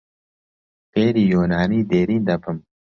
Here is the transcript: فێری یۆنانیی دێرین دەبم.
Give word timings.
فێری 0.91 1.23
یۆنانیی 1.33 1.87
دێرین 1.89 2.21
دەبم. 2.29 2.57